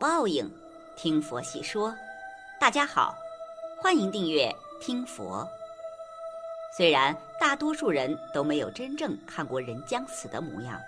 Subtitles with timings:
[0.00, 0.50] 报应，
[0.96, 1.94] 听佛细说。
[2.58, 3.14] 大家好，
[3.76, 4.50] 欢迎订阅
[4.80, 5.46] 听佛。
[6.74, 10.80] 虽然大多数人都没有真正看过人将死的模样，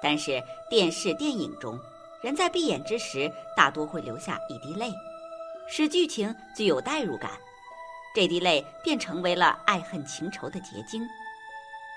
[0.00, 1.78] 但是电视、电影中，
[2.22, 4.90] 人在闭眼之时，大多会留下一滴泪，
[5.68, 7.32] 使剧情具有代入感。
[8.14, 11.06] 这滴泪便成为了爱恨情仇的结晶。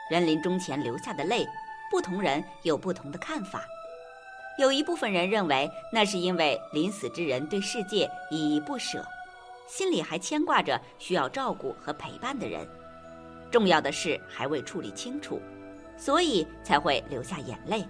[0.09, 1.47] 人临终前流下的泪，
[1.89, 3.63] 不同人有不同的看法。
[4.59, 9.03] 有一部分人认为，那是因为临死之人对世界依依不舍，
[9.67, 12.67] 心里还牵挂着需要照顾和陪伴的人，
[13.49, 15.41] 重要的事还未处理清楚，
[15.97, 17.83] 所以才会流下眼泪。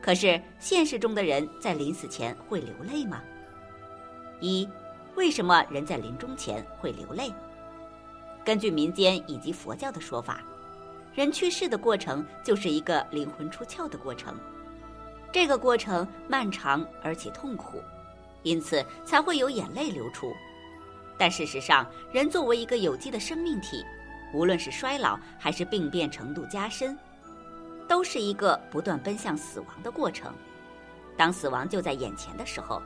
[0.00, 3.22] 可是现实中的人在临死前会流泪吗？
[4.38, 4.68] 一，
[5.16, 7.32] 为什么人在临终前会流泪？
[8.44, 10.40] 根据民间以及佛教的说法，
[11.14, 14.38] 人去世的过程就是一个灵魂出窍的过程。
[15.34, 17.82] 这个过程漫长而且痛苦，
[18.44, 20.32] 因此才会有眼泪流出。
[21.18, 23.84] 但事实上，人作为一个有机的生命体，
[24.32, 26.96] 无论是衰老还是病变程度加深，
[27.88, 30.32] 都是一个不断奔向死亡的过程。
[31.16, 32.80] 当死亡就在眼前的时候，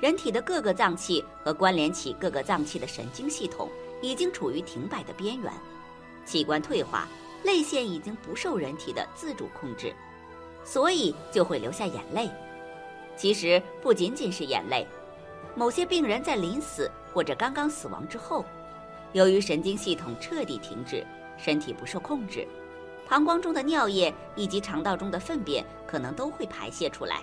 [0.00, 3.68] 人体的各个脏器和关联起各个脏器的神经系统
[4.00, 5.52] 已经处于停摆的边缘，
[6.24, 7.06] 器官退化，
[7.44, 9.94] 泪腺已经不受人体的自主控制。
[10.64, 12.30] 所以就会流下眼泪。
[13.16, 14.86] 其实不仅仅是眼泪，
[15.54, 18.44] 某些病人在临死或者刚刚死亡之后，
[19.12, 22.46] 由于神经系统彻底停止，身体不受控制，
[23.06, 27.20] 膀胱中的尿液以及肠道中的粪便可能都会排泄出来。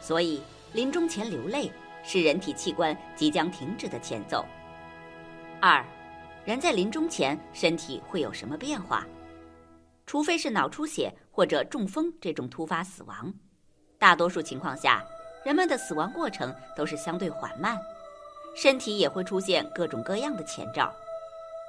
[0.00, 0.40] 所以
[0.72, 1.72] 临终前流泪
[2.04, 4.44] 是人体器官即将停止的前奏。
[5.60, 5.84] 二，
[6.44, 9.04] 人在临终前身体会有什么变化？
[10.06, 13.30] 除非是脑出血或者中风这种突发死亡，
[13.98, 15.04] 大多数情况下，
[15.44, 17.78] 人们的死亡过程都是相对缓慢，
[18.54, 20.90] 身体也会出现各种各样的前兆。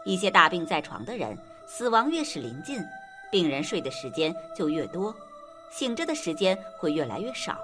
[0.06, 1.38] 一些大病在床的人，
[1.68, 2.82] 死亡越是临近，
[3.30, 5.14] 病人睡的时间就越多，
[5.70, 7.60] 醒着的时间会越来越少。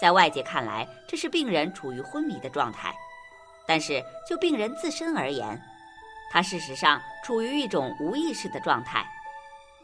[0.00, 2.94] 在外界看来，这是病人处于昏迷的状态，
[3.66, 5.60] 但是就病人自身而言，
[6.32, 9.04] 他事实上处于一种无意识的状态。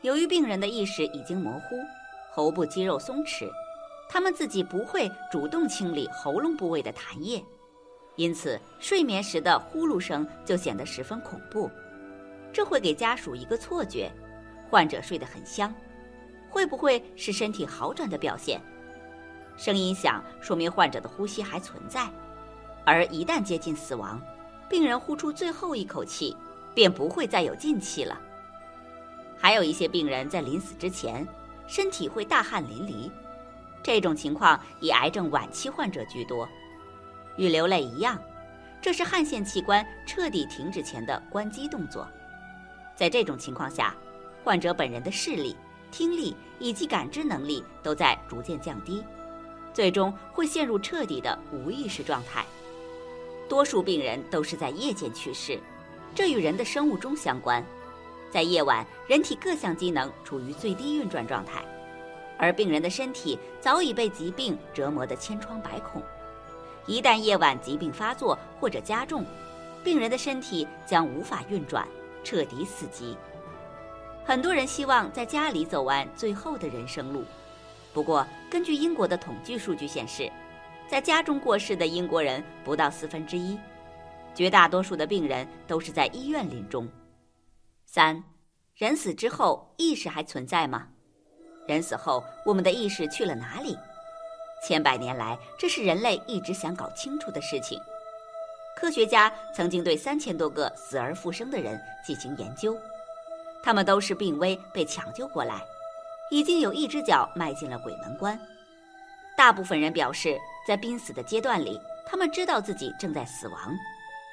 [0.06, 1.84] 由于病人的意识已经模糊，
[2.31, 3.50] 喉部肌肉松弛，
[4.09, 7.44] 他们自己不会主动清理喉咙部位的痰液，
[8.15, 11.69] 因此睡眠时的呼噜声就显得十分恐怖。
[12.53, 14.09] 这会给家属一个错觉，
[14.71, 15.75] 患者睡得很香，
[16.49, 18.61] 会不会是身体好转的表现？
[19.56, 22.09] 声音响说明患者的呼吸还存在，
[22.84, 24.22] 而一旦接近死亡，
[24.71, 26.37] 病人呼出最后一口气，
[26.77, 28.16] 便不会再有进气了。
[29.39, 31.27] 还有一些病人在临死之前，
[31.67, 33.11] 身体会大汗淋漓，
[33.83, 36.49] 这种情况以癌症晚期患者居多。
[37.37, 38.19] 与流泪一样，
[38.81, 42.09] 这是汗腺器官彻底停止前的关机动作。
[42.97, 43.95] 在这种情况下，
[44.43, 45.55] 患者本人的视力、
[45.91, 49.05] 听力以及感知能力都在逐渐降低，
[49.75, 52.45] 最终会陷入彻底的无意识状态。
[53.49, 55.61] 多数病人都是在夜间去世，
[56.15, 57.63] 这与人的生物钟相关。
[58.31, 61.65] 在夜晚，人体各项机能处于最低运转状态，
[62.37, 66.03] 而病人的身体早已被疾病折磨得千疮百孔。
[66.87, 69.25] 一旦夜晚疾病发作或者加重，
[69.83, 71.87] 病人的身体将无法运转，
[72.23, 73.17] 彻底死机。
[74.25, 77.25] 很多人希望在家里走完最后的人生路，
[77.95, 80.31] 不过根据英国的统计数据显示，
[80.89, 83.59] 在家中过世的英国人不到四分之一，
[84.35, 86.89] 绝大多数的病人都是在医院临终。
[87.87, 88.23] 三，
[88.75, 90.89] 人死之后意识还存在吗？
[91.67, 93.79] 人死后我们的意识去了哪里？
[94.67, 97.81] 千百年来，这是人类一直想搞清楚的事情。
[98.77, 102.77] 科学家曾经对三千多个死而复生的人进行研究，
[103.63, 105.63] 他们都是病危被抢救过来，
[106.31, 108.39] 已经有一只脚迈进了鬼门关。
[109.37, 113.75] 大部分人表示，在濒死的阶段里，他们知道自己正在死亡，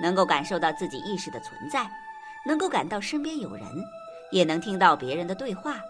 [0.01, 1.89] 能够感受到自己意识的存在。
[2.45, 3.65] 能够感到身边有人，
[4.31, 5.81] 也能听到别人的对话，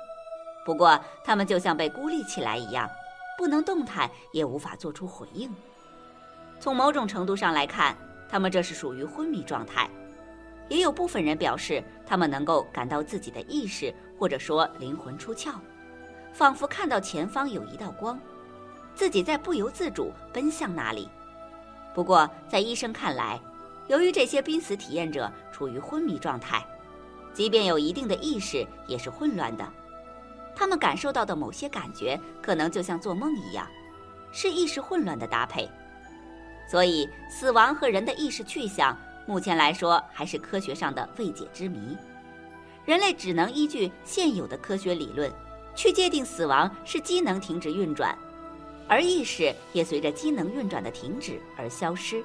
[0.66, 2.90] 不过他们就像被孤立起来一样，
[3.38, 5.54] 不能动弹，也无法做出回应。
[6.60, 7.98] 从某种程度上来看，
[8.30, 9.90] 他们这是属于昏迷状态。
[10.70, 15.52] 也有部分人表示，他们能够感到自己的意识或者说灵魂出窍，
[16.32, 18.18] 仿佛看到前方有一道光，
[18.96, 21.10] 自己在不由自主奔向那里。
[21.94, 23.40] 不过在医生看来，
[23.88, 25.30] 由于这些濒死体验者
[25.64, 26.62] 处于昏迷状态，
[27.34, 29.66] 即便有一定的意识，也是混乱的。
[30.54, 33.66] 他们感受到的某些感觉，可能就像做梦一样，
[34.34, 35.70] 是意识混乱的搭配，
[36.70, 41.96] 所以，死亡和人的意识去向，目前来说还是科学上的未解之谜。
[42.84, 45.32] 人类只能依据现有的科学理论，
[45.76, 48.14] 去界定死亡是机能停止运转，
[48.90, 52.22] 而意识也随着机能运转的停止而消失。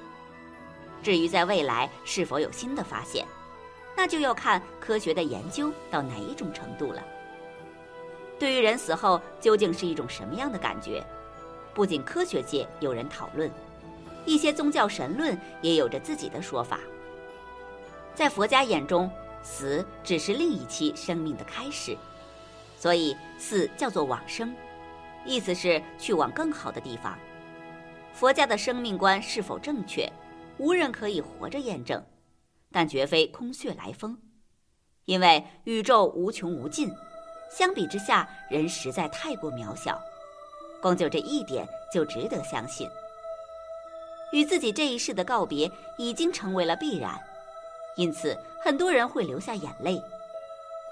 [1.01, 3.25] 至于在未来是否有新的发现，
[3.95, 7.03] 那就要看科学的研究到哪一种程度了。
[8.37, 11.05] 对于人死后究竟是一种什么样的感觉，
[11.73, 13.51] 不仅科学界有人讨论，
[14.25, 16.79] 一些宗教神论也有着自己的说法。
[18.15, 19.09] 在佛家眼中，
[19.43, 21.97] 死只是另一期生命的开始，
[22.77, 24.53] 所以死叫做往生，
[25.25, 27.17] 意思是去往更好的地方。
[28.13, 30.09] 佛家的生命观是否正确，
[30.59, 32.05] 无人可以活着验证，
[32.71, 34.21] 但绝非空穴来风，
[35.05, 36.93] 因为宇宙无穷无尽。
[37.49, 39.99] 相比之下，人实在太过渺小，
[40.81, 42.87] 光就这一点就值得相信。
[44.31, 47.19] 与自己这一世的告别已经成为了必然，
[47.95, 49.99] 因此很多人会流下眼泪。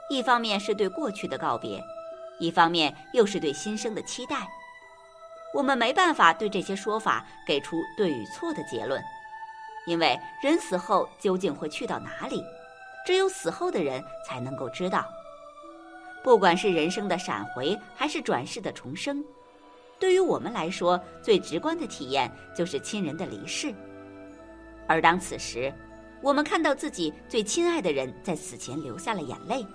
[0.09, 1.83] 一方面是对过去的告别，
[2.39, 4.47] 一方面又是对新生的期待。
[5.53, 9.03] 我们没办法对这些说法给出对与错的结论，
[9.87, 12.43] 因为人死后究竟会去到哪里，
[13.05, 15.05] 只有死后的人才能够知道。
[16.21, 19.23] 不管是人生的闪回，还是转世的重生，
[19.97, 23.73] 对于我们来说，最直观的体验就是亲人的离世。
[24.87, 25.73] 而当此时，
[26.21, 29.65] 我们看到自己最亲爱的人在死前流下了眼泪，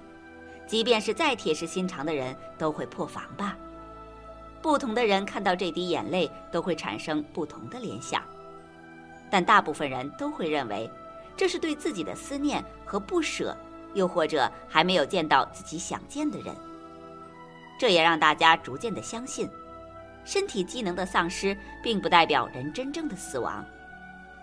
[0.66, 3.56] 即便是再铁石心肠的人都会破防吧。
[4.60, 8.22] 不同的人看到这滴眼泪，都会产生不同的联想，
[9.32, 10.88] 但大部分人都会认为，
[11.34, 13.56] 这是对自己的思念和不舍。
[13.94, 16.56] 又或者还没有见到自己想见的人，
[17.78, 19.46] 这也让大家逐渐的相信，
[20.24, 23.62] 身体机能的丧失并不代表人真正的死亡，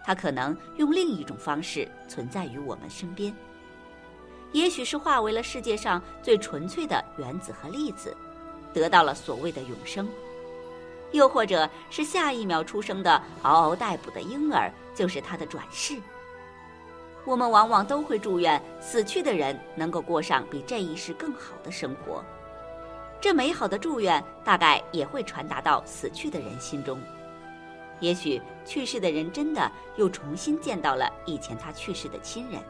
[0.04, 3.34] 它可能用另一种方式存在于我们身边。
[4.52, 8.16] 也许是化为了世界上最纯粹的原子和粒子，
[8.72, 10.06] 得到了所谓的永生；
[11.12, 15.98] 又或者是下一秒出生的嗷嗷待哺的婴儿，就是他的转世。
[17.26, 22.24] 我们往往都会祝愿死去的人能够过上比这一世更好的生活，
[23.22, 27.00] 这美好的祝愿大概也会传达到死去的人心中。
[28.00, 32.62] 也许去世的人真的又重新见到了以前他去世的亲人，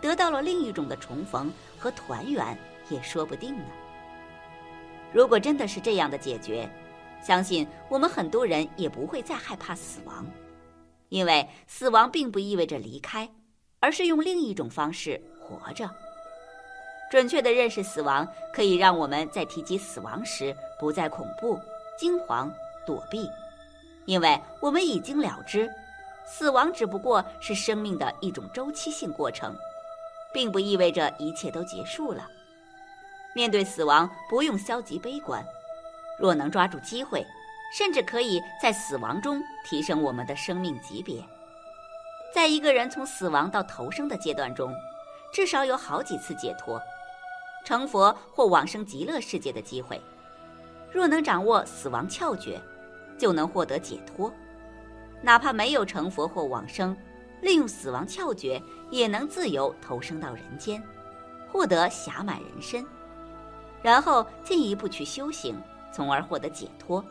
[0.00, 2.56] 得到了另一种的重逢和团圆，
[2.88, 3.64] 也说不定呢。
[5.12, 6.70] 如果真的是这样的解决，
[7.22, 10.26] 相信我们很多人也不会再害怕死亡，
[11.08, 13.30] 因为死亡并不意味着离开。
[13.84, 15.90] 而是用另一种方式活着。
[17.10, 18.24] 准确的认识死亡，
[18.54, 21.58] 可以让我们在提及死亡时不再恐怖、
[21.98, 22.48] 惊惶、
[22.86, 23.28] 躲避，
[24.04, 25.68] 因为我们已经了知，
[26.24, 29.52] 死亡只不过是生命的一种周期性过程，
[30.32, 32.30] 并不意味着一切都结束了。
[33.34, 35.44] 面对死亡，不用消极悲观，
[36.22, 37.26] 若能抓住机会，
[37.76, 41.20] 甚至可以在死亡中提升我们的生命级别。
[42.32, 44.72] 在一个人从死亡到投生的阶段中，
[45.32, 46.80] 至少有好几次解脱、
[47.64, 50.00] 成佛或往生极乐世界的机会。
[50.92, 52.60] 若能掌握死亡窍诀，
[53.18, 54.32] 就能获得解脱。
[55.22, 56.96] 哪怕没有成佛或往生，
[57.40, 60.80] 利用死亡窍诀也能自由投生到人间，
[61.50, 62.86] 获得暇满人身，
[63.82, 65.60] 然后进一步去修行，
[65.92, 67.04] 从而获得解脱。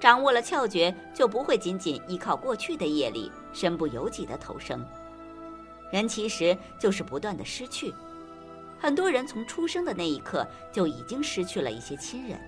[0.00, 4.84] 掌握了窍诀，就不会仅仅依靠过去的业力，身不由己的投生。
[5.90, 7.92] 人其实就是不断的失去，
[8.78, 12.40] 很多人从出生的那一刻就已经失去了一些亲人。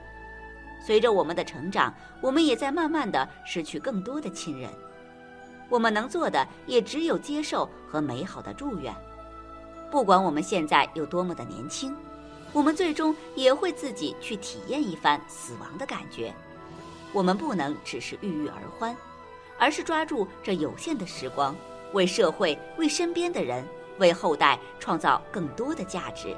[0.85, 4.71] 随着我们的成长，我们也在慢慢的失去更多的亲人。
[5.71, 8.95] 我们能做的也只有接受和美好的祝愿。
[9.91, 11.95] 不管我们现在有多么的年轻，
[12.55, 16.33] 我们最终也会自己去体验一番死亡的感觉。
[17.13, 18.97] 我们不能只是郁郁而欢，
[19.59, 21.55] 而是抓住这有限的时光，
[21.93, 23.67] 为社会、为身边的人、
[23.99, 26.37] 为后代创造更多的价值，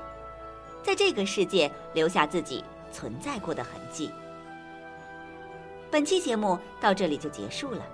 [0.83, 4.11] 在这个世界留下自己存在过的痕迹。
[5.91, 7.87] 本期节目到这里就结束了，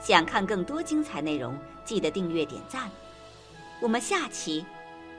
[0.00, 1.54] 想看更多精彩内容，
[1.84, 2.90] 记得订阅点赞。
[3.80, 4.64] 我们下期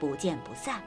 [0.00, 0.82] 不见不散。